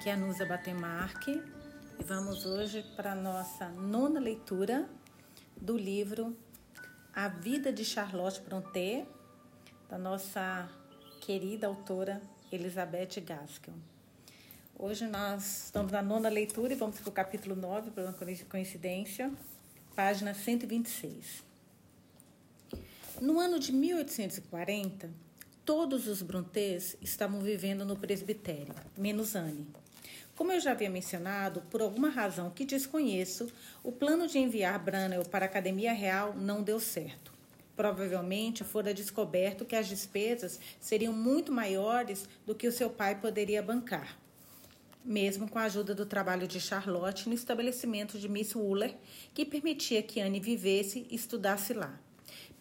[0.00, 1.42] Aqui é a Nusa Batemarque
[1.98, 4.88] e vamos hoje para a nossa nona leitura
[5.60, 6.34] do livro
[7.12, 9.04] A Vida de Charlotte Brontë,
[9.90, 10.70] da nossa
[11.20, 13.74] querida autora Elizabeth Gaskell.
[14.78, 18.16] Hoje nós estamos na nona leitura e vamos para o capítulo 9, por uma
[18.48, 19.30] coincidência,
[19.94, 21.44] página 126.
[23.20, 25.10] No ano de 1840,
[25.62, 29.66] todos os Brontês estavam vivendo no presbitério, menos Anne.
[30.40, 33.52] Como eu já havia mencionado, por alguma razão que desconheço,
[33.84, 37.30] o plano de enviar Branwell para a Academia Real não deu certo.
[37.76, 43.62] Provavelmente fora descoberto que as despesas seriam muito maiores do que o seu pai poderia
[43.62, 44.18] bancar.
[45.04, 48.96] Mesmo com a ajuda do trabalho de Charlotte no estabelecimento de Miss Wooler,
[49.34, 52.00] que permitia que Anne vivesse e estudasse lá.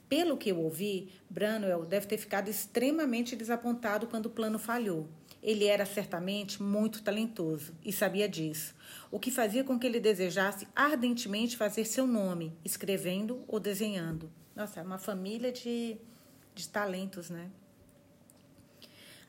[0.10, 5.08] Pelo que eu ouvi, Branwell deve ter ficado extremamente desapontado quando o plano falhou
[5.42, 8.76] ele era certamente muito talentoso e sabia disso,
[9.12, 14.32] o que fazia com que ele desejasse ardentemente fazer seu nome, escrevendo ou desenhando.
[14.56, 15.98] Nossa, é uma família de,
[16.54, 17.50] de talentos, né?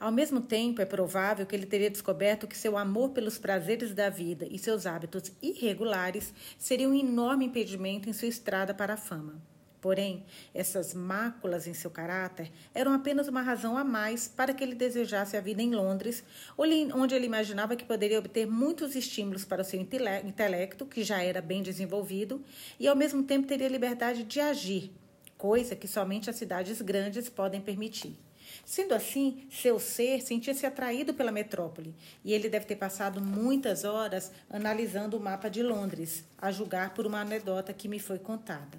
[0.00, 4.08] Ao mesmo tempo, é provável que ele teria descoberto que seu amor pelos prazeres da
[4.08, 9.34] vida e seus hábitos irregulares seria um enorme impedimento em sua estrada para a fama.
[9.81, 14.75] Porém, essas máculas em seu caráter eram apenas uma razão a mais para que ele
[14.75, 16.23] desejasse a vida em Londres,
[16.59, 21.41] onde ele imaginava que poderia obter muitos estímulos para o seu intelecto, que já era
[21.41, 22.45] bem desenvolvido,
[22.78, 24.92] e ao mesmo tempo teria liberdade de agir,
[25.39, 28.19] coisa que somente as cidades grandes podem permitir.
[28.64, 34.31] Sendo assim, seu ser sentia-se atraído pela metrópole, e ele deve ter passado muitas horas
[34.51, 38.78] analisando o mapa de Londres, a julgar por uma anedota que me foi contada.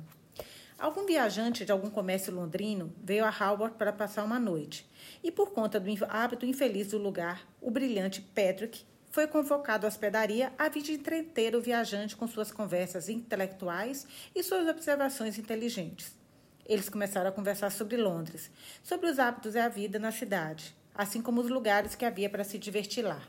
[0.81, 4.89] Algum viajante de algum comércio londrino veio a Howard para passar uma noite,
[5.23, 10.51] e por conta do hábito infeliz do lugar, o brilhante Patrick foi convocado à hospedaria
[10.57, 16.15] a fim de entreter o viajante com suas conversas intelectuais e suas observações inteligentes.
[16.65, 18.49] Eles começaram a conversar sobre Londres,
[18.81, 22.43] sobre os hábitos e a vida na cidade, assim como os lugares que havia para
[22.43, 23.21] se divertir lá.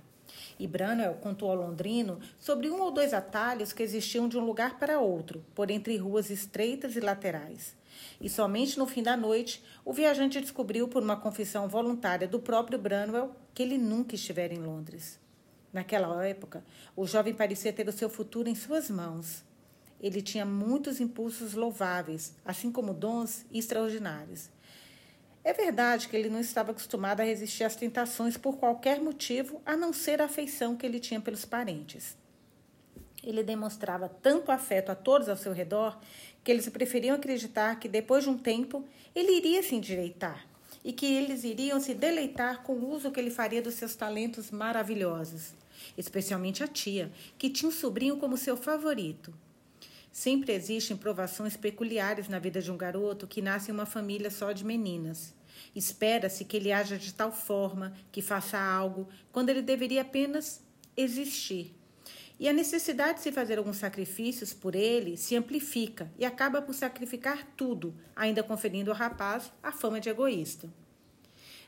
[0.59, 4.79] E Branwell contou ao londrino sobre um ou dois atalhos que existiam de um lugar
[4.79, 7.75] para outro, por entre ruas estreitas e laterais.
[8.21, 12.79] E somente no fim da noite, o viajante descobriu, por uma confissão voluntária do próprio
[12.79, 15.19] Branwell, que ele nunca estivera em Londres.
[15.73, 16.63] Naquela época,
[16.95, 19.43] o jovem parecia ter o seu futuro em suas mãos.
[20.01, 24.51] Ele tinha muitos impulsos louváveis, assim como dons extraordinários.
[25.45, 29.77] É verdade que ele não estava acostumado a resistir às tentações por qualquer motivo, a
[29.77, 32.17] não ser a afeição que ele tinha pelos parentes.
[33.25, 35.99] Ele demonstrava tanto afeto a todos ao seu redor
[36.45, 40.47] que eles preferiam acreditar que depois de um tempo ele iria se endireitar
[40.85, 44.51] e que eles iriam se deleitar com o uso que ele faria dos seus talentos
[44.51, 45.55] maravilhosos,
[45.97, 49.33] especialmente a tia, que tinha um sobrinho como seu favorito.
[50.13, 54.53] Sempre existem provações peculiares na vida de um garoto que nasce em uma família só
[54.53, 55.35] de meninas.
[55.75, 60.63] Espera-se que ele haja de tal forma, que faça algo, quando ele deveria apenas
[60.95, 61.75] existir.
[62.39, 66.75] E a necessidade de se fazer alguns sacrifícios por ele se amplifica e acaba por
[66.75, 70.69] sacrificar tudo, ainda conferindo ao rapaz a fama de egoísta.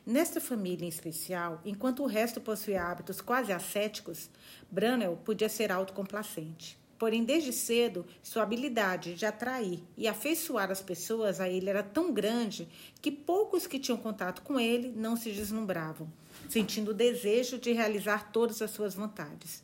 [0.05, 4.29] Nesta família em especial, enquanto o resto possuía hábitos quase ascéticos,
[4.71, 6.84] Branwell podia ser autocomplacente.
[7.05, 12.11] Porém, desde cedo, sua habilidade de atrair e afeiçoar as pessoas a ele era tão
[12.15, 12.67] grande
[13.03, 16.11] que poucos que tinham contato com ele não se deslumbravam,
[16.49, 19.63] sentindo o desejo de realizar todas as suas vontades.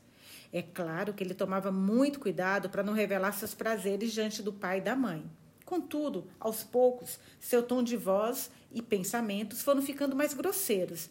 [0.53, 4.77] É claro que ele tomava muito cuidado para não revelar seus prazeres diante do pai
[4.77, 5.25] e da mãe.
[5.65, 11.09] Contudo, aos poucos, seu tom de voz e pensamentos foram ficando mais grosseiros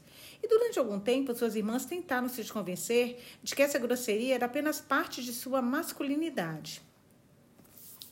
[0.49, 5.23] durante algum tempo, suas irmãs tentaram se convencer de que essa grosseria era apenas parte
[5.23, 6.81] de sua masculinidade.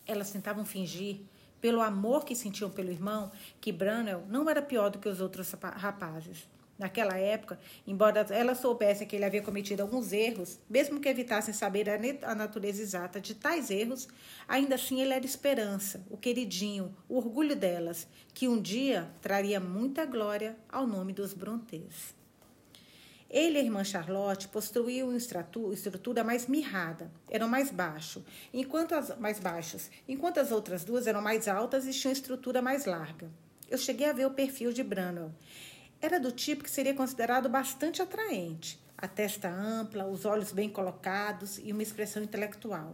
[0.06, 1.22] Elas tentavam fingir,
[1.60, 5.52] pelo amor que sentiam pelo irmão, que Branwell não era pior do que os outros
[5.52, 6.48] rapazes.
[6.78, 11.88] Naquela época, embora ela soubesse que ele havia cometido alguns erros, mesmo que evitassem saber
[12.22, 14.08] a natureza exata de tais erros,
[14.48, 20.06] ainda assim ele era esperança, o queridinho, o orgulho delas, que um dia traria muita
[20.06, 22.17] glória ao nome dos Brontês.
[23.30, 29.38] Ele e a irmã Charlotte possuíam estrutura mais mirrada, eram mais baixo, enquanto as mais
[29.38, 33.30] baixos, enquanto as outras duas eram mais altas e tinham estrutura mais larga.
[33.70, 35.34] Eu cheguei a ver o perfil de Branwell.
[36.02, 38.80] Era do tipo que seria considerado bastante atraente.
[38.98, 42.94] A testa ampla, os olhos bem colocados e uma expressão intelectual.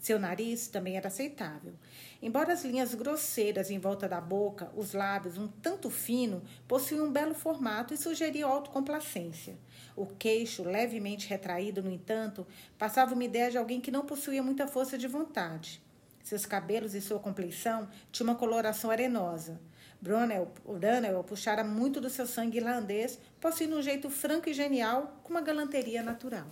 [0.00, 1.74] Seu nariz também era aceitável.
[2.22, 7.12] Embora as linhas grosseiras em volta da boca, os lábios um tanto fino, possuíam um
[7.12, 9.58] belo formato e sugeriam autocomplacência.
[9.96, 12.46] O queixo, levemente retraído, no entanto,
[12.78, 15.82] passava uma ideia de alguém que não possuía muita força de vontade.
[16.22, 19.60] Seus cabelos e sua compleição tinham uma coloração arenosa.
[20.00, 25.30] Brunel, Brunel puxara muito do seu sangue irlandês, possuindo um jeito franco e genial, com
[25.30, 26.46] uma galanteria natural.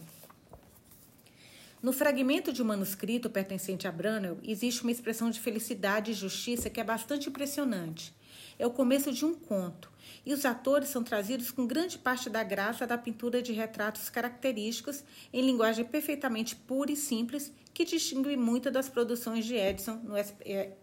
[1.80, 6.68] No fragmento de um manuscrito pertencente a Brunel, existe uma expressão de felicidade e justiça
[6.68, 8.12] que é bastante impressionante.
[8.58, 9.90] É o começo de um conto,
[10.28, 15.02] e os atores são trazidos com grande parte da graça da pintura de retratos característicos
[15.32, 20.12] em linguagem perfeitamente pura e simples que distingue muito das produções de Edison no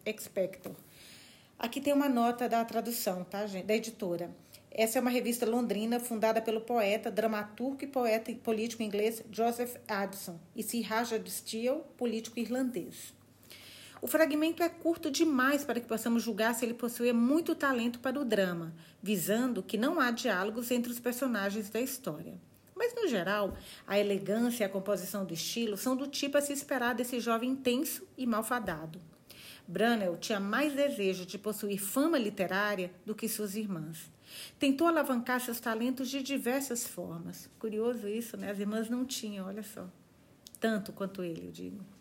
[0.04, 0.72] Expector.
[1.60, 3.68] Aqui tem uma nota da tradução, tá, gente?
[3.68, 4.36] Da editora.
[4.72, 10.40] Essa é uma revista londrina fundada pelo poeta, dramaturgo e poeta político inglês Joseph Addison
[10.56, 13.14] e Sir Richard Steele, político irlandês.
[14.06, 18.19] O fragmento é curto demais para que possamos julgar se ele possuía muito talento para
[18.19, 18.72] o drama,
[19.02, 22.40] visando que não há diálogos entre os personagens da história.
[22.75, 23.57] Mas, no geral,
[23.88, 27.50] a elegância e a composição do estilo são do tipo a se esperar desse jovem
[27.50, 29.02] intenso e malfadado.
[29.68, 34.12] Brunel tinha mais desejo de possuir fama literária do que suas irmãs.
[34.60, 37.50] Tentou alavancar seus talentos de diversas formas.
[37.58, 38.51] Curioso isso, né?
[38.51, 39.90] As irmãs não tinham, olha só.
[40.60, 41.95] Tanto quanto ele, eu digo.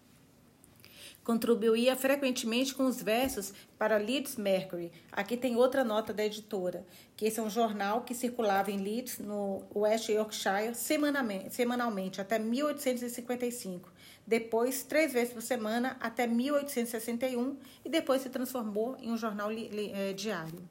[1.25, 4.93] Contribuía frequentemente com os versos para Leeds Mercury.
[5.11, 6.87] Aqui tem outra nota da editora,
[7.17, 12.39] que esse é um jornal que circulava em Leeds, no West Yorkshire, semanalmente, semanalmente até
[12.39, 13.91] 1855.
[14.27, 20.13] Depois, três vezes por semana, até 1861, e depois se transformou em um jornal eh,
[20.13, 20.69] diário.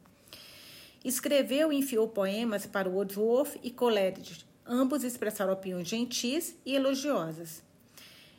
[1.03, 4.45] Escreveu e enfiou poemas para Wordsworth e Coleridge.
[4.65, 7.63] Ambos expressaram opiniões gentis e elogiosas.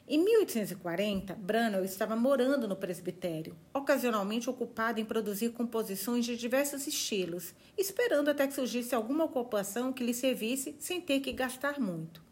[0.07, 7.55] Em 1840, Brunel estava morando no presbitério, ocasionalmente ocupado em produzir composições de diversos estilos,
[7.77, 12.23] esperando até que surgisse alguma ocupação que lhe servisse sem ter que gastar muito.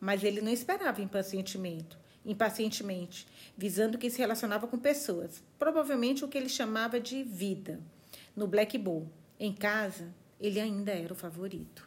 [0.00, 6.38] Mas ele não esperava impacientemente, impacientemente, visando que se relacionava com pessoas, provavelmente o que
[6.38, 7.80] ele chamava de vida.
[8.34, 11.86] No Black Bull, em casa, ele ainda era o favorito.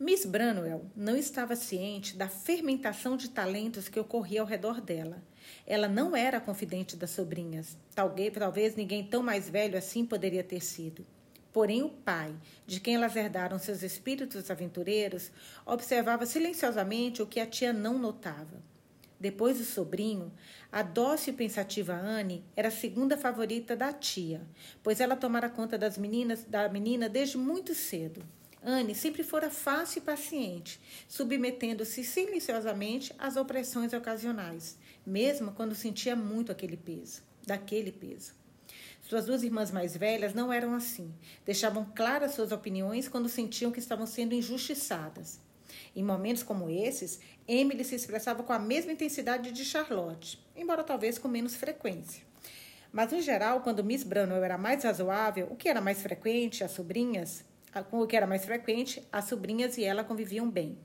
[0.00, 5.20] Miss Branwell não estava ciente da fermentação de talentos que ocorria ao redor dela.
[5.66, 7.76] Ela não era confidente das sobrinhas.
[7.96, 11.04] Talvez, talvez ninguém tão mais velho assim poderia ter sido.
[11.52, 12.32] Porém, o pai,
[12.64, 15.32] de quem elas herdaram seus espíritos aventureiros,
[15.66, 18.62] observava silenciosamente o que a tia não notava.
[19.18, 20.32] Depois do sobrinho,
[20.70, 24.42] a dócil e pensativa Anne era a segunda favorita da tia,
[24.80, 28.22] pois ela tomara conta das meninas, da menina desde muito cedo.
[28.62, 34.76] Anne sempre fora fácil e paciente, submetendo-se silenciosamente às opressões ocasionais,
[35.06, 38.32] mesmo quando sentia muito aquele peso, daquele peso.
[39.08, 41.14] Suas duas irmãs mais velhas não eram assim.
[41.46, 45.40] Deixavam claras suas opiniões quando sentiam que estavam sendo injustiçadas.
[45.94, 51.18] Em momentos como esses, Emily se expressava com a mesma intensidade de Charlotte, embora talvez
[51.18, 52.22] com menos frequência.
[52.92, 56.70] Mas, no geral, quando Miss Branwell era mais razoável, o que era mais frequente, as
[56.70, 57.44] sobrinhas,
[57.90, 60.78] o que era mais frequente, as sobrinhas e ela conviviam bem.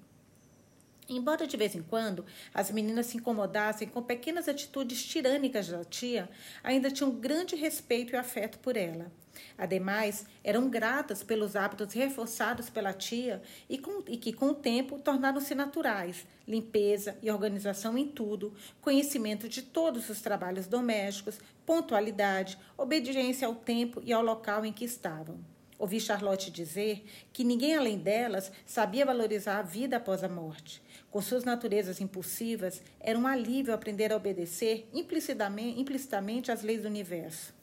[1.09, 6.29] Embora de vez em quando as meninas se incomodassem com pequenas atitudes tirânicas da tia,
[6.63, 9.11] ainda tinham grande respeito e afeto por ela.
[9.57, 14.99] Ademais, eram gratas pelos hábitos reforçados pela tia e, com, e que, com o tempo,
[14.99, 23.47] tornaram-se naturais: limpeza e organização em tudo, conhecimento de todos os trabalhos domésticos, pontualidade, obediência
[23.47, 25.52] ao tempo e ao local em que estavam.
[25.83, 30.81] Ouvi Charlotte dizer que ninguém além delas sabia valorizar a vida após a morte.
[31.11, 36.87] Com suas naturezas impulsivas, era um alívio aprender a obedecer implicitamente, implicitamente às leis do
[36.87, 37.53] universo.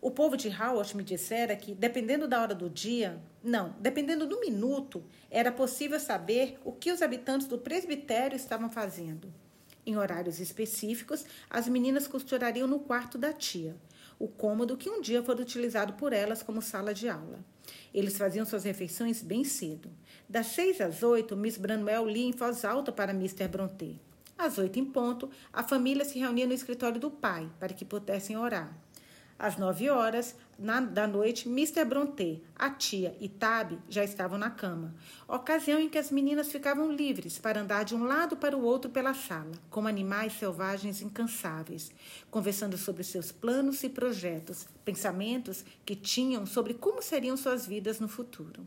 [0.00, 4.40] O povo de Howard me dissera que, dependendo da hora do dia, não, dependendo do
[4.40, 9.30] minuto, era possível saber o que os habitantes do presbitério estavam fazendo.
[9.84, 13.76] Em horários específicos, as meninas costurariam no quarto da tia
[14.18, 17.38] o cômodo que um dia foi utilizado por elas como sala de aula.
[17.92, 19.90] Eles faziam suas refeições bem cedo.
[20.28, 23.48] Das seis às oito, Miss Branwell lia em voz alta para Mr.
[23.48, 23.98] Brontë.
[24.36, 28.36] Às oito em ponto, a família se reunia no escritório do pai para que pudessem
[28.36, 28.76] orar.
[29.38, 31.84] Às nove horas na, da noite, Mr.
[31.84, 34.94] Brontë, a tia e Tab já estavam na cama,
[35.26, 38.90] ocasião em que as meninas ficavam livres para andar de um lado para o outro
[38.90, 41.90] pela sala, como animais selvagens incansáveis,
[42.30, 48.06] conversando sobre seus planos e projetos, pensamentos que tinham sobre como seriam suas vidas no
[48.06, 48.64] futuro.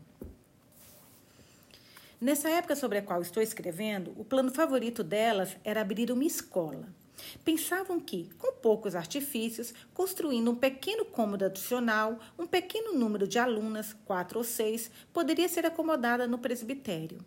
[2.20, 6.88] Nessa época sobre a qual estou escrevendo, o plano favorito delas era abrir uma escola.
[7.44, 13.94] Pensavam que, com poucos artifícios, construindo um pequeno cômodo adicional, um pequeno número de alunas,
[14.04, 17.18] quatro ou seis, poderia ser acomodada no presbitério.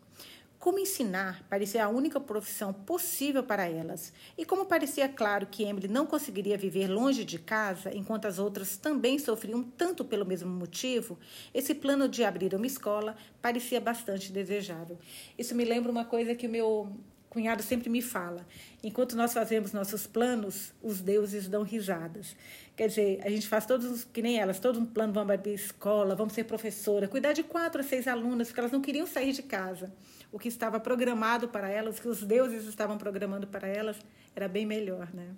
[0.62, 5.88] Como ensinar parecia a única profissão possível para elas, e como parecia claro que Emily
[5.88, 11.18] não conseguiria viver longe de casa, enquanto as outras também sofriam tanto pelo mesmo motivo,
[11.52, 15.00] esse plano de abrir uma escola parecia bastante desejável.
[15.36, 16.96] Isso me lembra uma coisa que o meu
[17.32, 18.46] cunhado sempre me fala.
[18.84, 22.36] Enquanto nós fazemos nossos planos, os deuses dão risadas.
[22.76, 26.14] Quer dizer, a gente faz todos, que nem elas, todo um plano, vamos abrir escola,
[26.14, 29.44] vamos ser professora, cuidar de quatro a seis alunas, porque elas não queriam sair de
[29.44, 29.94] casa.
[30.30, 33.96] O que estava programado para elas, o que os deuses estavam programando para elas,
[34.36, 35.30] era bem melhor, né?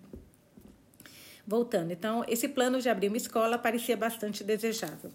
[1.46, 5.12] Voltando, então, esse plano de abrir uma escola parecia bastante desejável.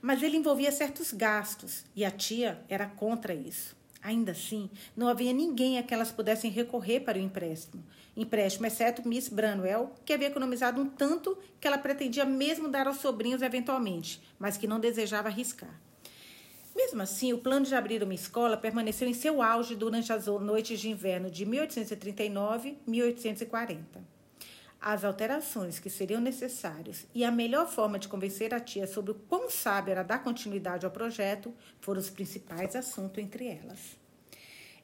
[0.00, 3.81] Mas ele envolvia certos gastos e a tia era contra isso.
[4.02, 7.84] Ainda assim, não havia ninguém a que elas pudessem recorrer para o empréstimo.
[8.16, 12.96] Empréstimo, exceto Miss Branwell, que havia economizado um tanto que ela pretendia mesmo dar aos
[12.96, 15.80] sobrinhos eventualmente, mas que não desejava arriscar.
[16.74, 20.80] Mesmo assim, o plano de abrir uma escola permaneceu em seu auge durante as noites
[20.80, 24.21] de inverno de 1839 e 1840.
[24.84, 29.14] As alterações que seriam necessárias e a melhor forma de convencer a tia sobre o
[29.14, 33.96] quão sábio era dar continuidade ao projeto foram os principais assuntos entre elas.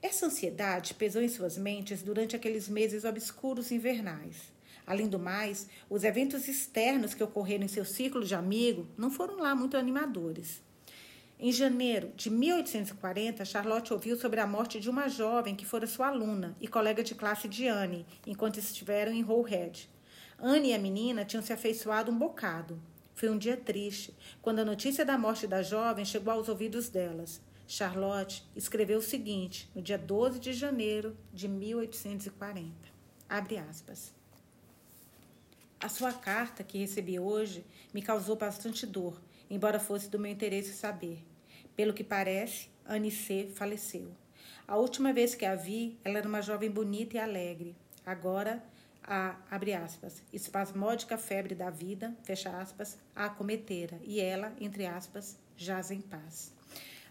[0.01, 4.37] Essa ansiedade pesou em suas mentes durante aqueles meses obscuros invernais.
[4.87, 9.39] Além do mais, os eventos externos que ocorreram em seu círculo de amigo não foram
[9.39, 10.63] lá muito animadores.
[11.41, 16.09] Em janeiro de 1840, Charlotte ouviu sobre a morte de uma jovem que fora sua
[16.09, 19.89] aluna e colega de classe de Anne, enquanto estiveram em Roehead.
[20.37, 22.83] Anne e a menina tinham se afeiçoado um bocado.
[23.15, 27.41] Foi um dia triste, quando a notícia da morte da jovem chegou aos ouvidos delas.
[27.69, 32.73] Charlotte escreveu o seguinte, no dia 12 de janeiro de 1840.
[33.29, 34.13] Abre aspas.
[35.79, 37.65] A sua carta que recebi hoje
[37.95, 41.25] me causou bastante dor, embora fosse do meu interesse saber.
[41.77, 43.51] Pelo que parece, Anne C.
[43.55, 44.11] faleceu.
[44.67, 47.75] A última vez que a vi, ela era uma jovem bonita e alegre.
[48.05, 48.63] Agora,
[49.03, 55.39] a, abre aspas, espasmódica febre da vida, fecha aspas, a acometera, e ela, entre aspas,
[55.57, 56.53] jaz em paz.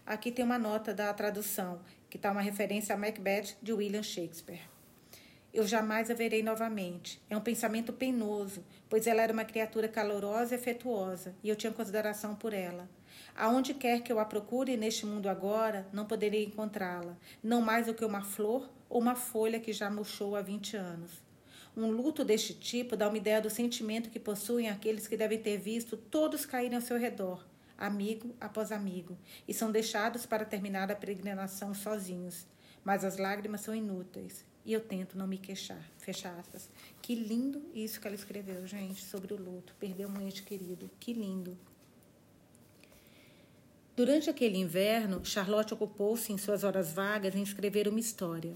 [0.06, 4.77] Aqui tem uma nota da tradução, que está uma referência a Macbeth de William Shakespeare.
[5.52, 7.22] Eu jamais a verei novamente.
[7.30, 11.72] É um pensamento penoso, pois ela era uma criatura calorosa e afetuosa, e eu tinha
[11.72, 12.88] consideração por ela.
[13.34, 17.94] Aonde quer que eu a procure neste mundo agora, não poderei encontrá-la, não mais do
[17.94, 21.22] que uma flor ou uma folha que já murchou há 20 anos.
[21.74, 25.56] Um luto deste tipo dá uma ideia do sentimento que possuem aqueles que devem ter
[25.56, 27.46] visto todos caírem ao seu redor,
[27.78, 32.46] amigo após amigo, e são deixados para terminar a peregrinação sozinhos.
[32.84, 35.82] Mas as lágrimas são inúteis e eu tento não me queixar.
[35.96, 36.68] Fecha aspas.
[37.00, 39.74] Que lindo isso que ela escreveu, gente, sobre o luto.
[39.80, 40.90] Perdeu um ente querido.
[41.00, 41.56] Que lindo.
[43.96, 48.54] Durante aquele inverno, Charlotte ocupou-se em suas horas vagas em escrever uma história.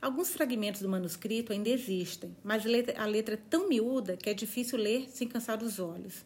[0.00, 2.64] Alguns fragmentos do manuscrito ainda existem, mas
[2.96, 6.24] a letra é tão miúda que é difícil ler sem cansar os olhos.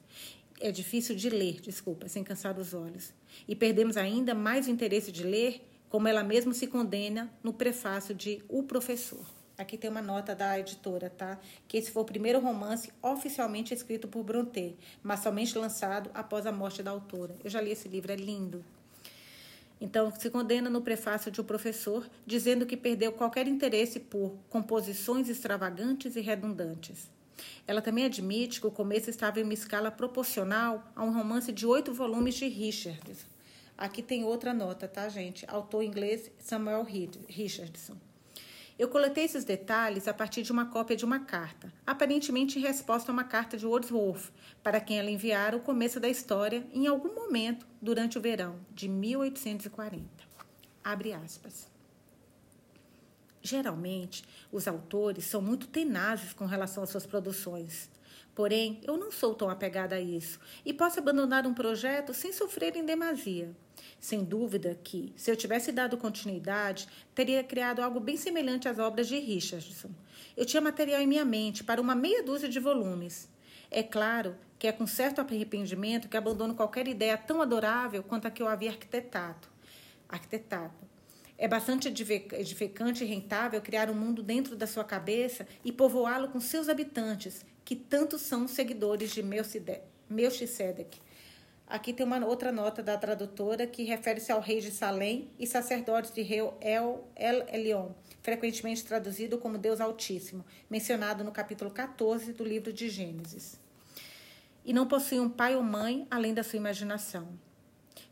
[0.61, 3.12] É difícil de ler, desculpa, sem cansar os olhos.
[3.49, 8.14] E perdemos ainda mais o interesse de ler como ela mesma se condena no prefácio
[8.14, 9.25] de O Professor.
[9.59, 11.38] Aqui tem uma nota da editora, tá?
[11.66, 16.52] Que esse foi o primeiro romance oficialmente escrito por Brontë, mas somente lançado após a
[16.52, 17.35] morte da autora.
[17.43, 18.62] Eu já li esse livro, é lindo.
[19.81, 25.28] Então, se condena no prefácio de O Professor, dizendo que perdeu qualquer interesse por composições
[25.28, 27.11] extravagantes e redundantes.
[27.66, 31.66] Ela também admite que o começo estava em uma escala proporcional a um romance de
[31.66, 33.26] oito volumes de Richards,
[33.78, 35.45] Aqui tem outra nota, tá, gente?
[35.49, 36.83] Autor inglês Samuel
[37.28, 37.97] Richardson.
[38.78, 43.11] Eu coletei esses detalhes a partir de uma cópia de uma carta, aparentemente em resposta
[43.11, 44.30] a uma carta de Wordsworth,
[44.62, 48.88] para quem ela enviara o começo da história em algum momento durante o verão de
[48.88, 50.06] 1840.
[50.83, 51.68] Abre aspas.
[53.42, 57.90] Geralmente, os autores são muito tenazes com relação às suas produções.
[58.35, 62.76] Porém, eu não sou tão apegada a isso e posso abandonar um projeto sem sofrer
[62.76, 63.54] em demasia.
[63.98, 69.08] Sem dúvida que, se eu tivesse dado continuidade, teria criado algo bem semelhante às obras
[69.08, 69.90] de Richardson.
[70.36, 73.28] Eu tinha material em minha mente para uma meia dúzia de volumes.
[73.70, 78.30] É claro que é com certo arrependimento que abandono qualquer ideia tão adorável quanto a
[78.30, 79.48] que eu havia arquitetado.
[80.08, 80.72] arquitetado.
[81.38, 86.40] É bastante edificante e rentável criar um mundo dentro da sua cabeça e povoá-lo com
[86.40, 90.98] seus habitantes, que tanto são seguidores de Melchizedek.
[91.68, 96.12] Aqui tem uma outra nota da tradutora que refere-se ao rei de Salém e sacerdotes
[96.12, 97.88] de rei El, El Elion,
[98.23, 103.58] frequentemente traduzido como Deus Altíssimo, mencionado no capítulo 14 do livro de Gênesis.
[104.64, 107.28] E não possui um pai ou mãe além da sua imaginação.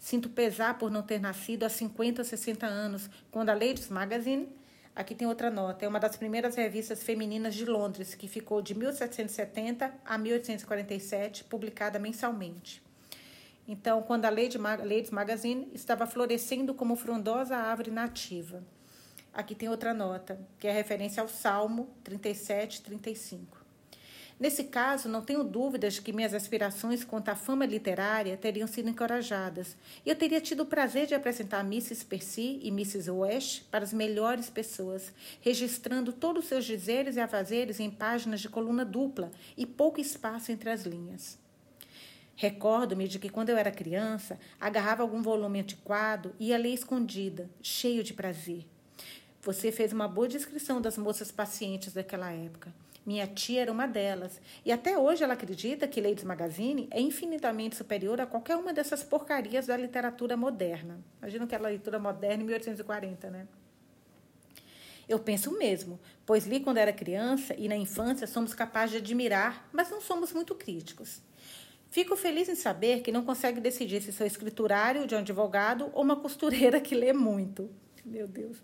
[0.01, 4.49] Sinto pesar por não ter nascido há 50 ou 60 anos, quando a Ladies Magazine,
[4.97, 8.75] aqui tem outra nota, é uma das primeiras revistas femininas de Londres, que ficou de
[8.75, 12.83] 1770 a 1847, publicada mensalmente.
[13.67, 18.63] Então, quando a Lady Ladies Magazine estava florescendo como frondosa árvore nativa.
[19.33, 23.65] Aqui tem outra nota, que é referência ao Salmo 37, 35.
[24.39, 28.89] Nesse caso, não tenho dúvidas de que minhas aspirações quanto à fama literária teriam sido
[28.89, 32.05] encorajadas, e eu teria tido o prazer de apresentar Mrs.
[32.05, 33.11] Percy e Mrs.
[33.11, 38.49] West para as melhores pessoas, registrando todos os seus dizeres e afazeres em páginas de
[38.49, 41.44] coluna dupla e pouco espaço entre as linhas.
[42.37, 47.49] Recordo-me de que quando eu era criança, agarrava algum volume antiquado e ia ler escondida,
[47.63, 48.67] cheio de prazer.
[49.43, 52.73] Você fez uma boa descrição das moças pacientes daquela época.
[53.07, 57.77] Minha tia era uma delas, e até hoje ela acredita que Ladies Magazine é infinitamente
[57.77, 60.99] superior a qualquer uma dessas porcarias da literatura moderna.
[61.21, 63.47] Imagina aquela leitura moderna em 1840, né?
[65.07, 69.69] Eu penso mesmo, pois li quando era criança e na infância somos capazes de admirar,
[69.71, 71.21] mas não somos muito críticos.
[71.95, 76.03] Fico feliz em saber que não consegue decidir se sou escriturário de um advogado ou
[76.03, 77.71] uma costureira que lê muito.
[78.05, 78.57] Meu Deus.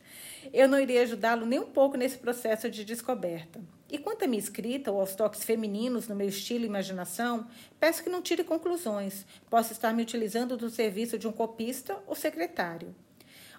[0.53, 3.61] Eu não iria ajudá-lo nem um pouco nesse processo de descoberta.
[3.89, 7.47] E quanto à minha escrita ou aos toques femininos no meu estilo e imaginação,
[7.79, 9.25] peço que não tire conclusões.
[9.49, 12.93] Posso estar me utilizando do serviço de um copista ou secretário.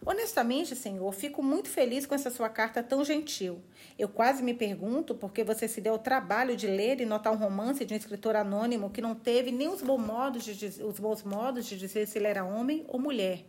[0.03, 3.61] Honestamente, Senhor, fico muito feliz com essa sua carta tão gentil.
[3.99, 7.31] Eu quase me pergunto por que você se deu o trabalho de ler e notar
[7.31, 10.83] um romance de um escritor anônimo que não teve nem os bons modos de, dizer,
[10.83, 13.45] os bons modos de dizer se ele era homem ou mulher.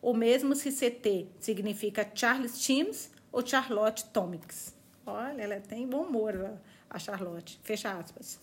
[0.00, 4.72] Ou mesmo se CT significa Charles Timms ou Charlotte Tomix.
[5.04, 6.56] Olha, ela tem bom humor,
[6.88, 7.58] a Charlotte.
[7.64, 8.38] Fecha aspas.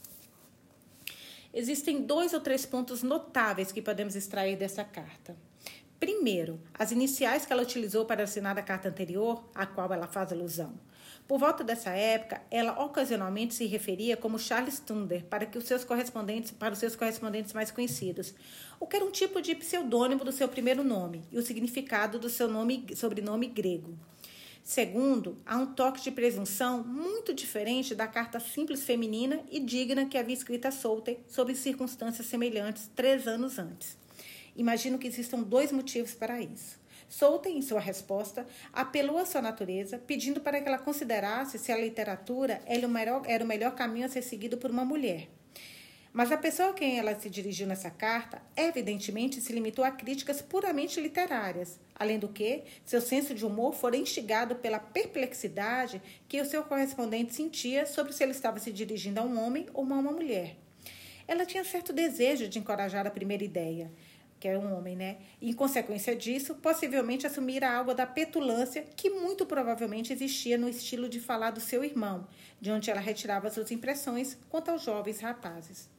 [1.54, 5.34] Existem dois ou três pontos notáveis que podemos extrair dessa carta.
[6.00, 10.32] Primeiro, as iniciais que ela utilizou para assinar a carta anterior, à qual ela faz
[10.32, 10.74] alusão.
[11.28, 15.84] Por volta dessa época, ela ocasionalmente se referia como Charles Thunder para que os seus
[15.84, 18.34] correspondentes, para os seus correspondentes mais conhecidos,
[18.80, 22.30] o que era um tipo de pseudônimo do seu primeiro nome e o significado do
[22.30, 23.98] seu nome, sobrenome grego.
[24.64, 30.18] Segundo, há um toque de presunção muito diferente da carta simples feminina e digna que
[30.18, 33.98] havia escrita Solter sob circunstâncias semelhantes três anos antes.
[34.58, 36.80] Imagino que existam dois motivos para isso.
[37.08, 41.78] Solta, em sua resposta, apelou à sua natureza, pedindo para que ela considerasse se a
[41.78, 45.30] literatura era o melhor, era o melhor caminho a ser seguido por uma mulher.
[46.12, 50.42] Mas a pessoa a quem ela se dirigiu nessa carta, evidentemente, se limitou a críticas
[50.42, 56.46] puramente literárias, além do que seu senso de humor fora instigado pela perplexidade que o
[56.46, 60.12] seu correspondente sentia sobre se ele estava se dirigindo a um homem ou a uma
[60.12, 60.58] mulher.
[61.28, 63.92] Ela tinha certo desejo de encorajar a primeira ideia,
[64.40, 65.18] que é um homem, né?
[65.42, 71.20] Em consequência disso, possivelmente assumir algo da petulância que muito provavelmente existia no estilo de
[71.20, 72.28] falar do seu irmão,
[72.62, 75.90] de onde ela retirava suas impressões quanto aos jovens rapazes.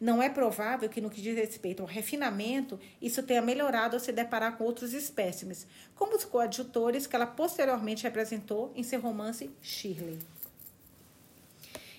[0.00, 4.12] Não é provável que, no que diz respeito ao refinamento, isso tenha melhorado ao se
[4.12, 10.18] deparar com outros espécimes, como os coadjutores que ela posteriormente representou em seu romance Shirley.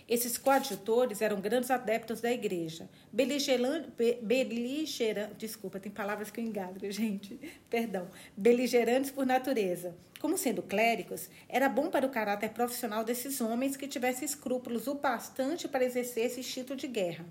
[0.10, 2.90] Esses coadjutores eram grandes adeptos da igreja.
[3.14, 3.92] Beligerante,
[4.24, 7.40] beligerante, desculpa, tem palavras que eu engasgo, gente.
[7.70, 8.08] Perdão.
[8.36, 9.96] Beligerantes por natureza.
[10.20, 14.96] Como sendo clérigos, era bom para o caráter profissional desses homens que tivessem escrúpulos o
[14.96, 17.24] bastante para exercer esse instinto de guerra.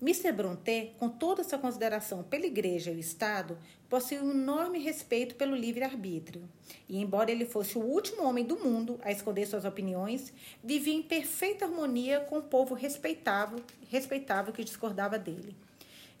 [0.00, 0.32] Mr.
[0.32, 3.58] Brontë, com toda essa consideração pela Igreja e o Estado,
[3.90, 6.48] possui um enorme respeito pelo livre-arbítrio.
[6.88, 11.02] E, embora ele fosse o último homem do mundo a esconder suas opiniões, vivia em
[11.02, 13.58] perfeita harmonia com o povo respeitável,
[13.90, 15.56] respeitável que discordava dele,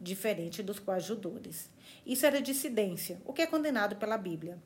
[0.00, 1.70] diferente dos coadjudores.
[2.04, 4.58] Isso era dissidência, o que é condenado pela Bíblia.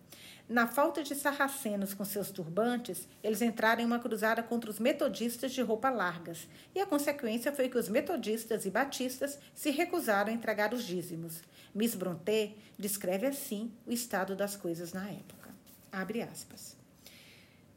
[0.46, 5.52] Na falta de sarracenos com seus turbantes, eles entraram em uma cruzada contra os metodistas
[5.52, 10.34] de roupa largas, e a consequência foi que os metodistas e batistas se recusaram a
[10.34, 11.42] entregar os dízimos.
[11.74, 15.50] Miss Brontë descreve assim o estado das coisas na época.
[15.90, 16.76] Abre aspas.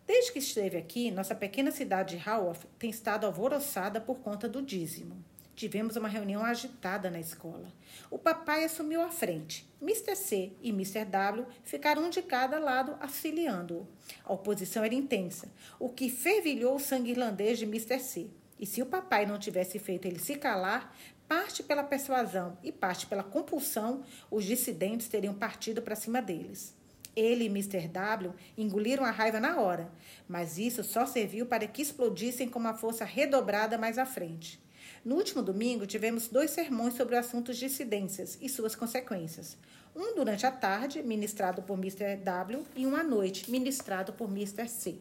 [0.06, 4.62] Desde que esteve aqui, nossa pequena cidade de Haworth tem estado alvoroçada por conta do
[4.62, 5.24] dízimo.
[5.58, 7.74] Tivemos uma reunião agitada na escola.
[8.12, 9.68] O papai assumiu a frente.
[9.82, 10.16] Mr.
[10.16, 11.04] C e Mr.
[11.06, 13.88] W ficaram de cada lado auxiliando-o.
[14.24, 18.00] A oposição era intensa, o que fervilhou o sangue irlandês de Mr.
[18.00, 18.28] C.
[18.60, 20.96] E se o papai não tivesse feito ele se calar,
[21.28, 26.76] parte pela persuasão e parte pela compulsão, os dissidentes teriam partido para cima deles.
[27.16, 27.88] Ele e Mr.
[27.88, 29.92] W engoliram a raiva na hora,
[30.28, 34.67] mas isso só serviu para que explodissem com uma força redobrada mais à frente.
[35.08, 39.56] No último domingo, tivemos dois sermões sobre o assunto dissidências e suas consequências.
[39.96, 42.18] Um durante a tarde, ministrado por Mr.
[42.18, 44.68] W, e um à noite, ministrado por Mr.
[44.68, 44.96] C.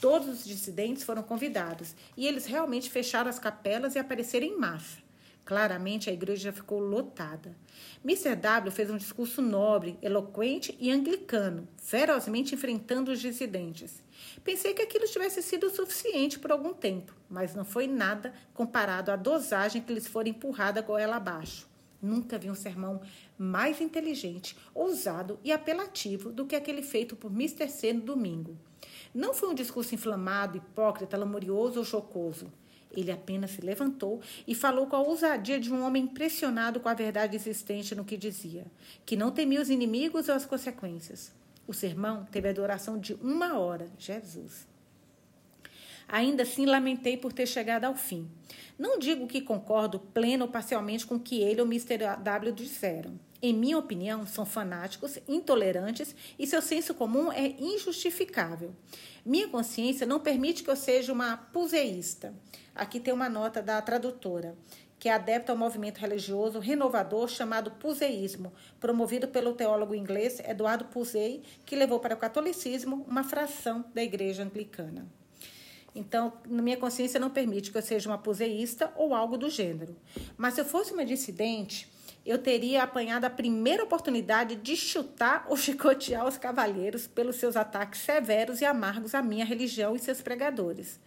[0.00, 4.96] Todos os dissidentes foram convidados e eles realmente fecharam as capelas e apareceram em massa.
[5.48, 7.56] Claramente a igreja ficou lotada.
[8.04, 8.36] Mr.
[8.36, 14.02] W fez um discurso nobre, eloquente e anglicano, ferozmente enfrentando os dissidentes.
[14.44, 19.16] Pensei que aquilo tivesse sido suficiente por algum tempo, mas não foi nada comparado à
[19.16, 21.66] dosagem que lhes foi empurrada goela abaixo.
[22.02, 23.00] Nunca vi um sermão
[23.38, 27.70] mais inteligente, ousado e apelativo do que aquele feito por Mr.
[27.70, 28.54] C no domingo.
[29.14, 32.52] Não foi um discurso inflamado, hipócrita, lamorioso ou chocoso.
[32.90, 36.94] Ele apenas se levantou e falou com a ousadia de um homem impressionado com a
[36.94, 38.66] verdade existente no que dizia,
[39.04, 41.32] que não temia os inimigos ou as consequências.
[41.66, 43.88] O sermão teve a duração de uma hora.
[43.98, 44.66] Jesus.
[46.08, 48.26] Ainda assim, lamentei por ter chegado ao fim.
[48.78, 51.98] Não digo que concordo pleno ou parcialmente com o que ele ou Mr.
[52.22, 53.20] W disseram.
[53.40, 58.74] Em minha opinião, são fanáticos, intolerantes e seu senso comum é injustificável.
[59.24, 62.34] Minha consciência não permite que eu seja uma puseísta.
[62.74, 64.56] Aqui tem uma nota da tradutora,
[64.98, 71.42] que é adepta ao movimento religioso renovador chamado puseísmo, promovido pelo teólogo inglês Eduardo Pusey,
[71.64, 75.06] que levou para o catolicismo uma fração da igreja anglicana.
[75.94, 79.96] Então, minha consciência não permite que eu seja uma puseísta ou algo do gênero.
[80.36, 81.88] Mas se eu fosse uma dissidente,
[82.28, 88.00] eu teria apanhado a primeira oportunidade de chutar ou chicotear os cavalheiros pelos seus ataques
[88.00, 91.00] severos e amargos à minha religião e seus pregadores.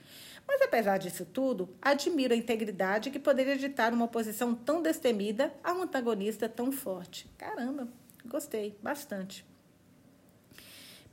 [0.48, 5.74] Mas apesar disso tudo, admiro a integridade que poderia ditar uma oposição tão destemida a
[5.74, 7.30] um antagonista tão forte.
[7.38, 7.88] Caramba,
[8.26, 9.46] gostei bastante.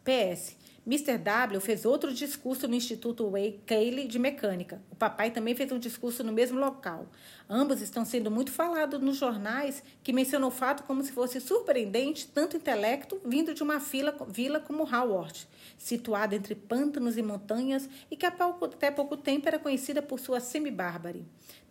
[0.03, 0.57] PS.
[0.89, 1.19] Mr.
[1.19, 4.81] W fez outro discurso no Instituto Way Cayley de Mecânica.
[4.91, 7.11] O papai também fez um discurso no mesmo local.
[7.47, 12.29] Ambos estão sendo muito falados nos jornais, que mencionam o fato como se fosse surpreendente
[12.29, 15.47] tanto intelecto vindo de uma fila, vila como Howard,
[15.77, 21.27] situada entre pântanos e montanhas e que até pouco tempo era conhecida por sua semi-bárbare.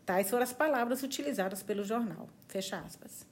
[0.06, 2.30] Tais foram as palavras utilizadas pelo jornal.
[2.48, 3.26] Fecha aspas.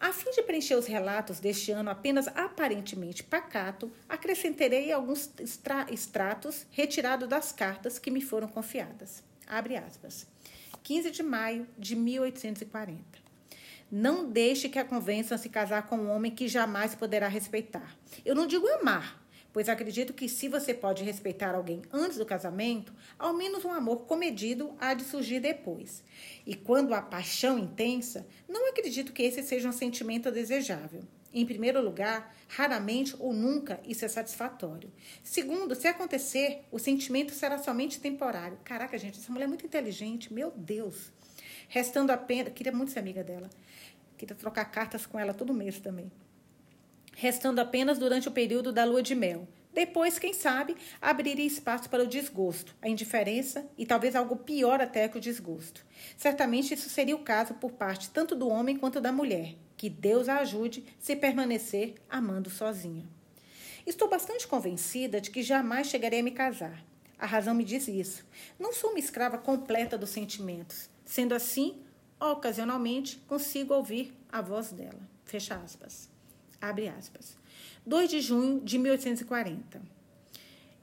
[0.00, 5.30] A fim de preencher os relatos deste ano apenas aparentemente pacato, acrescentarei alguns
[5.90, 9.22] extratos retirados das cartas que me foram confiadas.
[9.46, 10.26] Abre aspas.
[10.82, 13.02] 15 de maio de 1840.
[13.92, 17.94] Não deixe que a convençam a se casar com um homem que jamais poderá respeitar.
[18.24, 19.20] Eu não digo amar,
[19.52, 24.06] pois acredito que se você pode respeitar alguém antes do casamento, ao menos um amor
[24.06, 26.02] comedido há de surgir depois.
[26.46, 31.02] E quando há paixão intensa, não acredito que esse seja um sentimento desejável.
[31.32, 34.90] Em primeiro lugar, raramente ou nunca isso é satisfatório.
[35.22, 38.58] Segundo, se acontecer, o sentimento será somente temporário.
[38.64, 41.12] Caraca, gente, essa mulher é muito inteligente, meu Deus.
[41.68, 42.52] Restando apenas.
[42.52, 43.48] Queria muito ser amiga dela.
[44.18, 46.10] Queria trocar cartas com ela todo mês também
[47.20, 49.46] restando apenas durante o período da lua de mel.
[49.74, 55.06] Depois, quem sabe, abriria espaço para o desgosto, a indiferença e talvez algo pior até
[55.06, 55.84] que o desgosto.
[56.16, 59.54] Certamente isso seria o caso por parte tanto do homem quanto da mulher.
[59.76, 63.06] Que Deus a ajude se permanecer amando sozinha.
[63.86, 66.82] Estou bastante convencida de que jamais chegarei a me casar.
[67.18, 68.24] A razão me diz isso.
[68.58, 70.88] Não sou uma escrava completa dos sentimentos.
[71.04, 71.82] Sendo assim,
[72.18, 75.00] ocasionalmente consigo ouvir a voz dela.
[75.26, 76.08] Fecha aspas.
[76.60, 77.36] Abre aspas.
[77.86, 79.80] 2 de junho de 1840.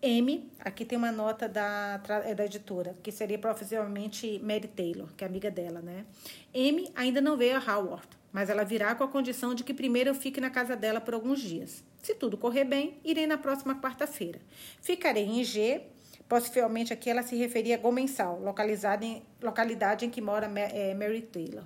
[0.01, 5.23] M, aqui tem uma nota da, é da editora, que seria provavelmente Mary Taylor, que
[5.23, 6.05] é amiga dela, né?
[6.53, 10.11] M ainda não veio a Howard, mas ela virá com a condição de que primeiro
[10.11, 11.83] eu fique na casa dela por alguns dias.
[12.01, 14.39] Se tudo correr bem, irei na próxima quarta-feira.
[14.81, 15.81] Ficarei em G,
[16.29, 21.23] possivelmente aqui ela se referia a Gomensal, localizada em, localidade em que mora é, Mary
[21.23, 21.63] Taylor.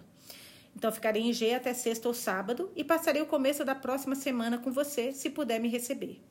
[0.75, 4.57] Então, ficarei em G até sexta ou sábado e passarei o começo da próxima semana
[4.57, 6.21] com você, se puder me receber.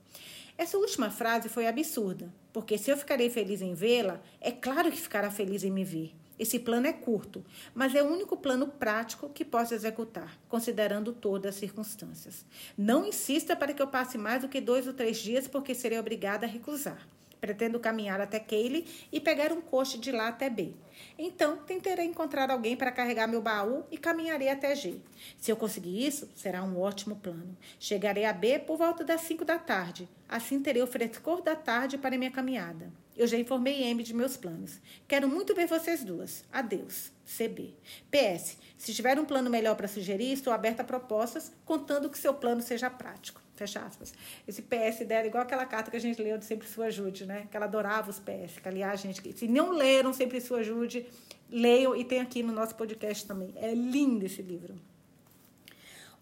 [0.56, 5.00] Essa última frase foi absurda, porque se eu ficarei feliz em vê-la, é claro que
[5.00, 6.14] ficará feliz em me ver.
[6.38, 11.54] Esse plano é curto, mas é o único plano prático que posso executar, considerando todas
[11.54, 12.46] as circunstâncias.
[12.78, 15.98] Não insista para que eu passe mais do que dois ou três dias, porque serei
[15.98, 17.06] obrigada a recusar.
[17.40, 20.74] Pretendo caminhar até Keile e pegar um coche de lá até B.
[21.18, 25.00] Então, tentarei encontrar alguém para carregar meu baú e caminharei até G.
[25.38, 27.56] Se eu conseguir isso, será um ótimo plano.
[27.78, 30.08] Chegarei a B por volta das 5 da tarde.
[30.28, 32.92] Assim terei o frescor da tarde para minha caminhada.
[33.16, 34.80] Eu já informei Amy de meus planos.
[35.06, 36.44] Quero muito ver vocês duas.
[36.52, 37.12] Adeus.
[37.26, 37.74] CB.
[38.10, 38.56] PS.
[38.78, 42.62] Se tiver um plano melhor para sugerir, estou aberta a propostas, contando que seu plano
[42.62, 43.40] seja prático.
[43.60, 44.14] Fecha aspas.
[44.48, 47.46] Esse PS dela igual aquela carta que a gente leu de Sempre Sua Ajude, né?
[47.50, 48.58] Que ela adorava os PS.
[48.58, 51.06] Que, aliás, gente, se não leram Sempre Sua Ajude,
[51.50, 53.52] leiam e tem aqui no nosso podcast também.
[53.56, 54.74] É lindo esse livro.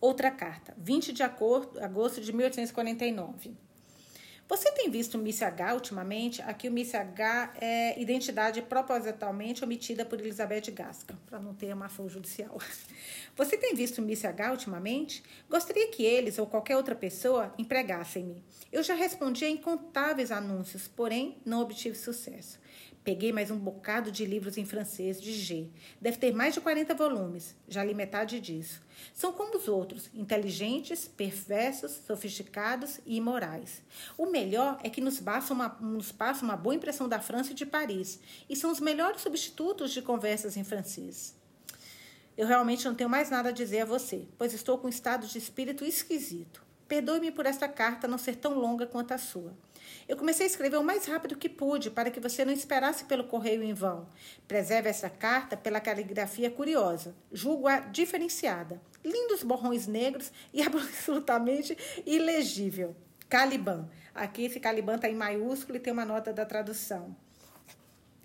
[0.00, 3.52] Outra carta, 20 de agosto de 1849.
[4.48, 6.40] Você tem visto o Miss H ultimamente?
[6.40, 12.08] Aqui o Miss H é identidade propositalmente omitida por Elizabeth Gasca, para não ter ação
[12.08, 12.56] judicial.
[13.36, 15.22] Você tem visto o Miss H ultimamente?
[15.50, 18.42] Gostaria que eles ou qualquer outra pessoa empregassem-me.
[18.72, 22.58] Eu já respondi a incontáveis anúncios, porém não obtive sucesso.
[23.08, 25.70] Peguei mais um bocado de livros em francês de G.
[25.98, 27.56] Deve ter mais de 40 volumes.
[27.66, 28.82] Já li metade disso.
[29.14, 33.80] São como os outros, inteligentes, perversos, sofisticados e imorais.
[34.18, 37.54] O melhor é que nos passa, uma, nos passa uma boa impressão da França e
[37.54, 38.20] de Paris.
[38.46, 41.34] E são os melhores substitutos de conversas em francês.
[42.36, 45.26] Eu realmente não tenho mais nada a dizer a você, pois estou com um estado
[45.26, 46.62] de espírito esquisito.
[46.86, 49.56] Perdoe-me por esta carta não ser tão longa quanto a sua.
[50.08, 53.24] Eu comecei a escrever o mais rápido que pude, para que você não esperasse pelo
[53.24, 54.08] correio em vão.
[54.46, 58.80] Preserve essa carta pela caligrafia curiosa, julgo-a diferenciada.
[59.04, 62.96] Lindos borrões negros e absolutamente ilegível.
[63.28, 63.88] Caliban.
[64.14, 67.14] Aqui esse Caliban está em maiúsculo e tem uma nota da tradução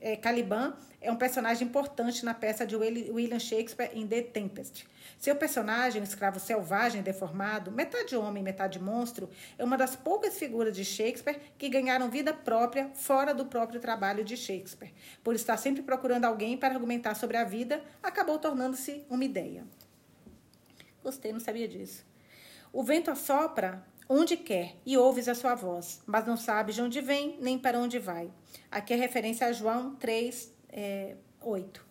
[0.04, 4.86] é, Caliban é um personagem importante na peça de William Shakespeare em The Tempest.
[5.18, 10.76] Seu personagem, um escravo selvagem deformado, metade homem, metade monstro, é uma das poucas figuras
[10.76, 14.94] de Shakespeare que ganharam vida própria fora do próprio trabalho de Shakespeare.
[15.24, 19.64] Por estar sempre procurando alguém para argumentar sobre a vida, acabou tornando-se uma ideia.
[21.02, 22.06] Gostei, não sabia disso.
[22.74, 27.02] O vento assopra onde quer e ouves a sua voz, mas não sabes de onde
[27.02, 28.30] vem nem para onde vai.
[28.70, 31.86] Aqui é referência a João 3, é, 8.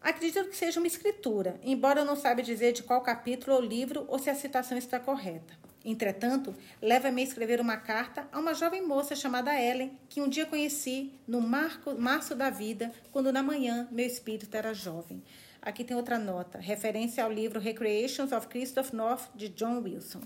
[0.00, 4.06] Acredito que seja uma escritura, embora eu não saiba dizer de qual capítulo ou livro
[4.08, 5.58] ou se a citação está correta.
[5.84, 10.44] Entretanto, leva-me a escrever uma carta a uma jovem moça chamada Ellen, que um dia
[10.44, 15.22] conheci no marco, março da vida, quando na manhã meu espírito era jovem.
[15.62, 20.20] Aqui tem outra nota, referência ao livro Recreations of Christoph North, de John Wilson.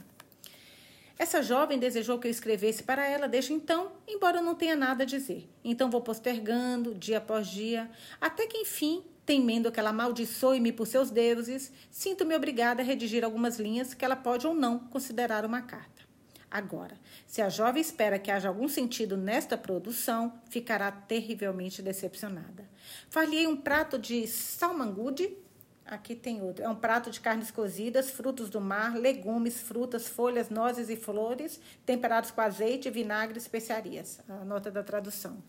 [1.18, 5.04] Essa jovem desejou que eu escrevesse para ela desde então, embora eu não tenha nada
[5.04, 5.48] a dizer.
[5.64, 7.88] Então vou postergando, dia após dia,
[8.20, 13.58] até que enfim, temendo que ela amaldiçoe-me por seus deuses, sinto-me obrigada a redigir algumas
[13.58, 16.02] linhas que ela pode ou não considerar uma carta.
[16.50, 16.94] Agora,
[17.26, 22.68] se a jovem espera que haja algum sentido nesta produção, ficará terrivelmente decepcionada.
[23.08, 25.36] Falhei um prato de salmangude
[25.86, 26.64] Aqui tem outro.
[26.64, 31.60] É um prato de carnes cozidas, frutos do mar, legumes, frutas, folhas, nozes e flores,
[31.84, 34.18] temperados com azeite, vinagre especiarias.
[34.26, 35.42] A nota da tradução.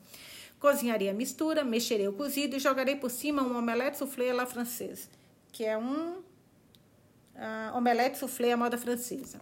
[0.59, 4.45] Cozinharei a mistura, mexerei o cozido e jogarei por cima um omelete soufflé à la
[4.45, 5.07] française,
[5.51, 6.17] que é um
[7.35, 9.39] uh, omelete soufflé à moda francesa.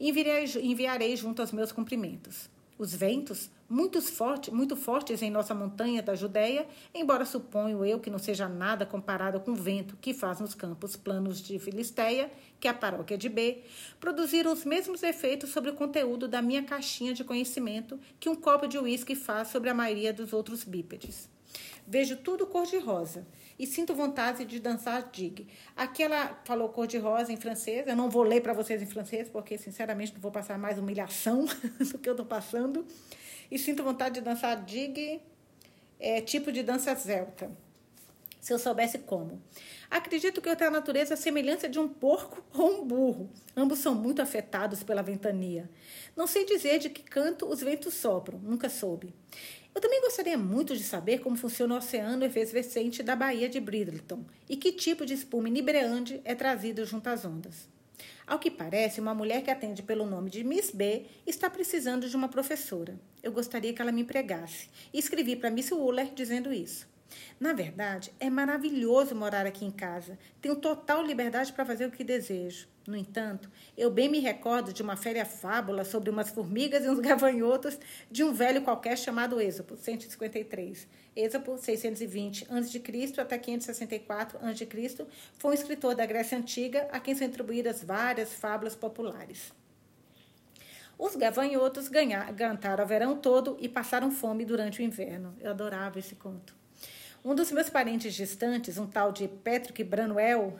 [0.00, 2.50] Enviarei, enviarei junto aos meus cumprimentos.
[2.82, 8.10] Os ventos, muito, forte, muito fortes em nossa montanha da Judéia, embora suponho eu que
[8.10, 12.66] não seja nada comparado com o vento que faz nos campos planos de Filisteia, que
[12.66, 13.62] é a paróquia de B,
[14.00, 18.66] produziram os mesmos efeitos sobre o conteúdo da minha caixinha de conhecimento que um copo
[18.66, 21.28] de uísque faz sobre a maioria dos outros bípedes.
[21.86, 23.24] Vejo tudo cor-de-rosa
[23.58, 25.46] e sinto vontade de dançar dig.
[25.76, 27.86] Aqui ela falou cor-de-rosa em francês.
[27.86, 31.44] Eu não vou ler para vocês em francês, porque, sinceramente, não vou passar mais humilhação
[31.92, 32.86] do que eu estou passando.
[33.50, 35.20] E sinto vontade de dançar dig,
[36.00, 37.50] é, tipo de dança celta.
[38.42, 39.40] Se eu soubesse como.
[39.88, 43.30] Acredito que eu tenho a natureza semelhante de um porco ou um burro.
[43.56, 45.70] Ambos são muito afetados pela ventania.
[46.16, 49.14] Não sei dizer de que canto os ventos sopram, nunca soube.
[49.74, 54.24] Eu também gostaria muito de saber como funciona o oceano efervescente da Baía de Bridleton
[54.48, 57.68] e que tipo de espuma inebriante é trazido junto às ondas.
[58.26, 62.16] Ao que parece, uma mulher que atende pelo nome de Miss B está precisando de
[62.16, 62.98] uma professora.
[63.22, 64.68] Eu gostaria que ela me empregasse.
[64.92, 66.86] E escrevi para Miss Wooler dizendo isso.
[67.38, 70.18] Na verdade, é maravilhoso morar aqui em casa.
[70.40, 72.68] Tenho total liberdade para fazer o que desejo.
[72.86, 76.98] No entanto, eu bem me recordo de uma féria fábula sobre umas formigas e uns
[77.00, 77.78] gavanhotos
[78.10, 80.88] de um velho qualquer chamado Êxopo, 153.
[81.14, 83.20] Êxopo, 620 a.C.
[83.20, 85.06] até 564 a.C.,
[85.38, 89.52] foi um escritor da Grécia Antiga a quem são atribuídas várias fábulas populares.
[90.98, 95.34] Os gavanhotos ganharam, cantaram o verão todo e passaram fome durante o inverno.
[95.40, 96.61] Eu adorava esse conto.
[97.24, 100.58] Um dos meus parentes distantes, um tal de Patrick Branwell,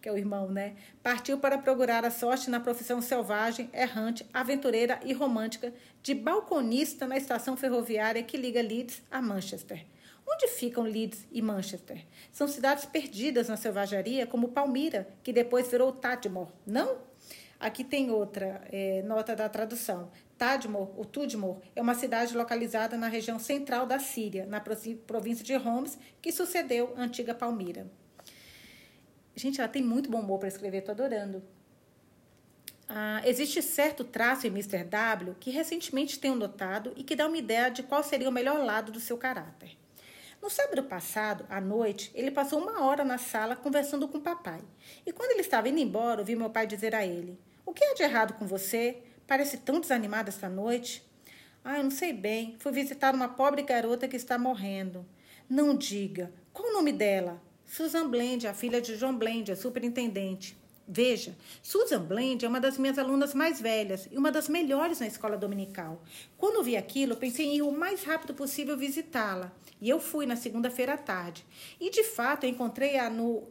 [0.00, 0.76] que é o irmão, né?
[1.02, 5.72] Partiu para procurar a sorte na profissão selvagem, errante, aventureira e romântica
[6.04, 9.84] de balconista na estação ferroviária que liga Leeds a Manchester.
[10.24, 12.04] Onde ficam Leeds e Manchester?
[12.30, 16.98] São cidades perdidas na selvageria, como Palmira, que depois virou Tadmor, não?
[17.58, 20.10] Aqui tem outra é, nota da tradução.
[20.36, 25.54] Tadmor, o Tudmor, é uma cidade localizada na região central da Síria, na província de
[25.56, 27.90] Homs, que sucedeu a antiga Palmira.
[29.36, 31.42] Gente, ela tem muito bom humor para escrever, estou adorando.
[32.88, 34.84] Ah, existe certo traço em Mr.
[34.84, 38.62] W que recentemente tenho notado e que dá uma ideia de qual seria o melhor
[38.64, 39.76] lado do seu caráter.
[40.42, 44.60] No sábado passado, à noite, ele passou uma hora na sala conversando com o papai.
[45.06, 47.94] E quando ele estava indo embora, ouvi meu pai dizer a ele: O que há
[47.94, 49.02] de errado com você?
[49.26, 51.02] Parece tão desanimado esta noite.
[51.64, 52.56] Ah, eu não sei bem.
[52.58, 55.06] Fui visitar uma pobre garota que está morrendo.
[55.48, 56.32] Não diga.
[56.52, 57.42] Qual o nome dela?
[57.64, 60.56] Susan Blend, a filha de John Blend, a superintendente.
[60.86, 65.06] Veja, Susan Blend é uma das minhas alunas mais velhas e uma das melhores na
[65.06, 66.02] escola dominical.
[66.36, 69.50] Quando vi aquilo, pensei em ir o mais rápido possível visitá-la.
[69.80, 71.46] E eu fui na segunda-feira à tarde.
[71.80, 73.44] E de fato, encontrei-a no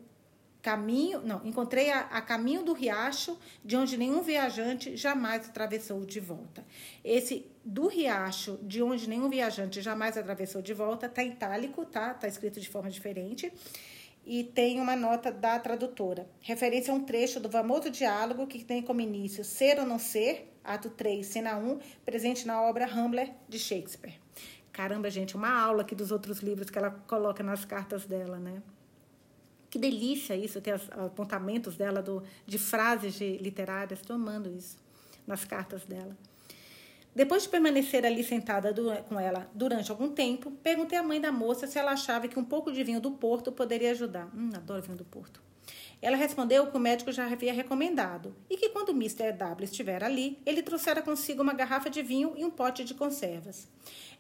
[0.64, 6.22] caminho, não, encontrei a, a, caminho do riacho, de onde nenhum viajante jamais atravessou de
[6.22, 6.66] volta.
[7.04, 12.14] Esse do riacho, de onde nenhum viajante jamais atravessou de volta, tá itálico, tá?
[12.14, 13.52] Tá escrito de forma diferente
[14.26, 16.26] e tem uma nota da tradutora.
[16.40, 20.50] Referência a um trecho do famoso diálogo que tem como início Ser ou Não Ser,
[20.64, 24.14] ato 3, cena 1, presente na obra Hamlet de Shakespeare.
[24.72, 28.64] Caramba, gente, uma aula aqui dos outros livros que ela coloca nas cartas dela, né?
[29.74, 34.78] Que delícia isso, ter os apontamentos dela do, de frases de literárias, estou amando isso
[35.26, 36.16] nas cartas dela.
[37.16, 38.72] Depois de permanecer ali sentada
[39.10, 42.46] com ela durante algum tempo, perguntei à mãe da moça se ela achava que um
[42.46, 44.30] pouco de vinho do Porto poderia ajudar.
[44.36, 45.42] Hum, adoro vinho do Porto.
[46.00, 49.32] Ela respondeu que o médico já havia recomendado e que quando Mr.
[49.32, 53.68] W estiver ali, ele trouxera consigo uma garrafa de vinho e um pote de conservas.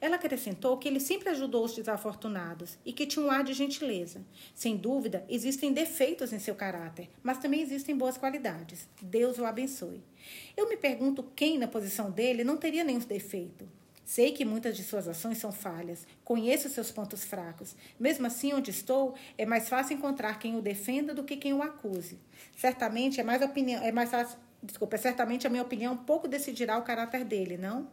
[0.03, 4.21] Ela acrescentou que ele sempre ajudou os desafortunados e que tinha um ar de gentileza.
[4.53, 8.85] Sem dúvida, existem defeitos em seu caráter, mas também existem boas qualidades.
[9.01, 10.03] Deus o abençoe.
[10.57, 13.65] Eu me pergunto quem, na posição dele, não teria nenhum defeito.
[14.03, 17.73] Sei que muitas de suas ações são falhas, conheço seus pontos fracos.
[17.97, 21.63] Mesmo assim, onde estou, é mais fácil encontrar quem o defenda do que quem o
[21.63, 22.19] acuse.
[22.57, 26.77] Certamente é mais opinião, é mais fácil, desculpa, é certamente a minha opinião pouco decidirá
[26.77, 27.87] o caráter dele, não?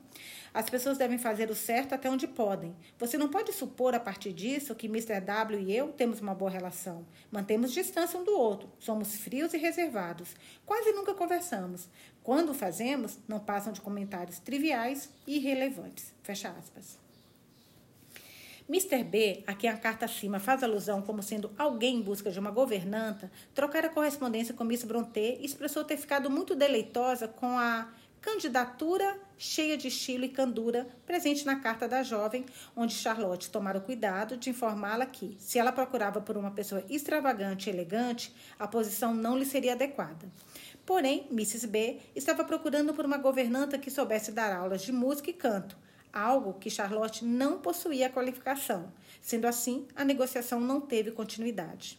[0.53, 2.75] As pessoas devem fazer o certo até onde podem.
[2.99, 5.21] Você não pode supor a partir disso que Mr.
[5.21, 7.07] W e eu temos uma boa relação.
[7.31, 8.69] Mantemos distância um do outro.
[8.79, 10.35] Somos frios e reservados.
[10.67, 11.89] Quase nunca conversamos.
[12.23, 16.13] Quando fazemos, não passam de comentários triviais e irrelevantes.
[16.23, 16.99] Fecha aspas.
[18.69, 19.03] Mr.
[19.03, 22.53] B, a quem a carta acima faz alusão como sendo alguém em busca de uma
[22.53, 27.89] governanta, trocara correspondência com Miss Brontë e expressou ter ficado muito deleitosa com a
[28.21, 32.45] candidatura cheia de estilo e candura presente na carta da jovem,
[32.77, 37.71] onde Charlotte tomara o cuidado de informá-la que, se ela procurava por uma pessoa extravagante
[37.71, 40.31] e elegante, a posição não lhe seria adequada.
[40.85, 41.67] Porém, Mrs.
[41.69, 45.75] B estava procurando por uma governanta que soubesse dar aulas de música e canto,
[46.13, 48.93] algo que Charlotte não possuía a qualificação.
[49.23, 51.99] Sendo assim, a negociação não teve continuidade.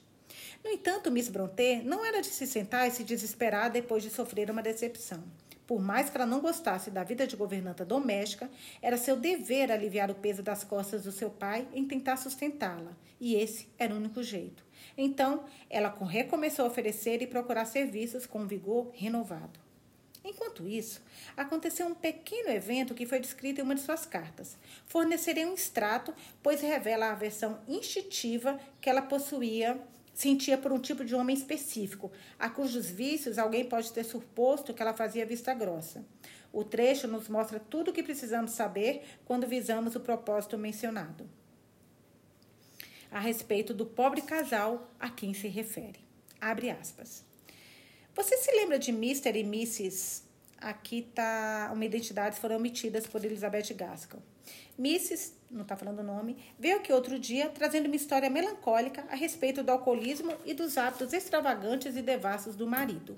[0.63, 4.51] No entanto, Miss Brontë não era de se sentar e se desesperar depois de sofrer
[4.51, 5.23] uma decepção.
[5.71, 10.12] Por mais que ela não gostasse da vida de governanta doméstica, era seu dever aliviar
[10.12, 14.21] o peso das costas do seu pai em tentar sustentá-la, e esse era o único
[14.21, 14.65] jeito.
[14.97, 19.62] Então, ela recomeçou a oferecer e procurar serviços com vigor renovado.
[20.25, 21.01] Enquanto isso,
[21.38, 24.57] aconteceu um pequeno evento que foi descrito em uma de suas cartas.
[24.86, 29.81] Fornecerei um extrato, pois revela a versão instintiva que ela possuía
[30.13, 34.82] sentia por um tipo de homem específico, a cujos vícios alguém pode ter suposto que
[34.82, 36.06] ela fazia vista grossa.
[36.54, 41.30] O trecho nos mostra tudo o que precisamos saber quando visamos o propósito mencionado.
[43.10, 46.00] A respeito do pobre casal a quem se refere.
[46.39, 47.24] Abre aspas.
[48.15, 49.38] Você se lembra de Mr.
[49.38, 50.24] e Mrs.
[50.58, 54.21] Aqui tá uma identidade foram omitidas por Elizabeth Gaskell.
[54.78, 59.16] Mrs não está falando o nome, veio aqui outro dia trazendo uma história melancólica a
[59.16, 63.18] respeito do alcoolismo e dos hábitos extravagantes e devassos do marido.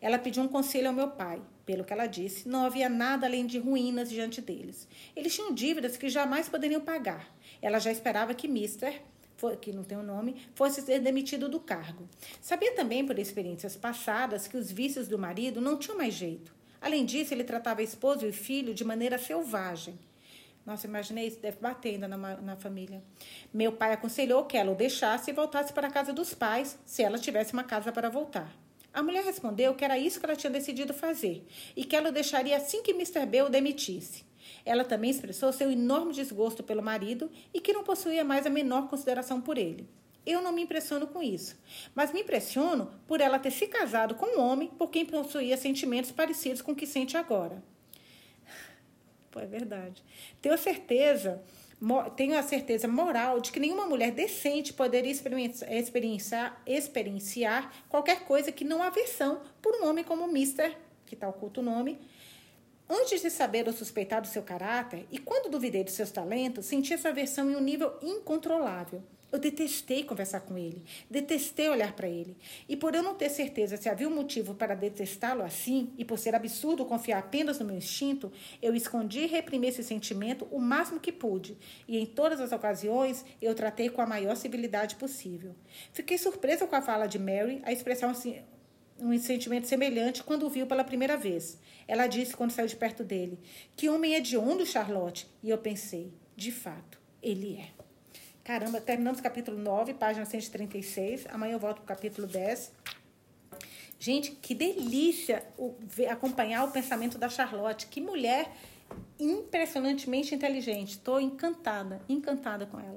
[0.00, 1.40] Ela pediu um conselho ao meu pai.
[1.66, 4.88] Pelo que ela disse, não havia nada além de ruínas diante deles.
[5.14, 7.32] Eles tinham dívidas que jamais poderiam pagar.
[7.60, 9.02] Ela já esperava que Mister,
[9.60, 12.08] que não tem o um nome, fosse ser demitido do cargo.
[12.40, 16.52] Sabia também, por experiências passadas, que os vícios do marido não tinham mais jeito.
[16.80, 19.98] Além disso, ele tratava a esposa e o filho de maneira selvagem.
[20.64, 23.02] Nossa, imaginei isso, deve bater ainda na, na família.
[23.52, 27.02] Meu pai aconselhou que ela o deixasse e voltasse para a casa dos pais, se
[27.02, 28.54] ela tivesse uma casa para voltar.
[28.92, 31.46] A mulher respondeu que era isso que ela tinha decidido fazer
[31.76, 33.24] e que ela o deixaria assim que Mr.
[33.24, 34.24] B o demitisse.
[34.64, 38.88] Ela também expressou seu enorme desgosto pelo marido e que não possuía mais a menor
[38.88, 39.88] consideração por ele.
[40.26, 41.58] Eu não me impressiono com isso,
[41.94, 46.10] mas me impressiono por ela ter se casado com um homem por quem possuía sentimentos
[46.10, 47.62] parecidos com o que sente agora.
[49.30, 50.02] Pô, é verdade.
[50.42, 51.42] Tenho certeza,
[52.16, 58.64] tenho a certeza moral de que nenhuma mulher decente poderia experienciar, experienciar qualquer coisa que
[58.64, 60.76] não aversão por um homem como Mister,
[61.06, 61.98] que está oculto o nome,
[62.92, 66.92] Antes de saber ou suspeitar do seu caráter, e quando duvidei de seus talentos, senti
[66.92, 69.00] essa aversão em um nível incontrolável.
[69.32, 72.36] Eu detestei conversar com ele, detestei olhar para ele.
[72.68, 76.18] E por eu não ter certeza se havia um motivo para detestá-lo assim, e por
[76.18, 80.98] ser absurdo confiar apenas no meu instinto, eu escondi e reprimi esse sentimento o máximo
[80.98, 81.56] que pude,
[81.86, 85.54] e em todas as ocasiões eu tratei com a maior civilidade possível.
[85.92, 88.12] Fiquei surpresa com a fala de Mary a expressar
[88.98, 91.58] um sentimento semelhante quando o viu pela primeira vez.
[91.86, 93.38] Ela disse quando saiu de perto dele:
[93.76, 95.26] Que homem hediondo, Charlotte?
[95.42, 97.79] E eu pensei: De fato, ele é.
[98.42, 101.26] Caramba, terminamos o capítulo 9, página 136.
[101.28, 102.72] Amanhã eu volto para o capítulo 10.
[103.98, 105.44] Gente, que delícia
[106.10, 107.86] acompanhar o pensamento da Charlotte.
[107.86, 108.50] Que mulher
[109.18, 110.92] impressionantemente inteligente.
[110.92, 112.96] Estou encantada, encantada com ela.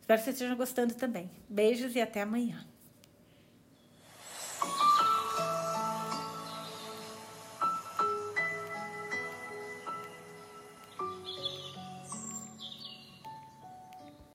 [0.00, 1.30] Espero que vocês estejam gostando também.
[1.48, 2.64] Beijos e até amanhã.